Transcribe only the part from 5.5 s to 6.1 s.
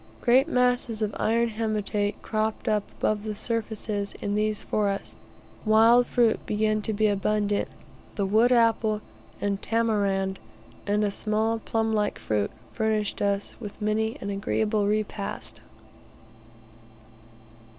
Wild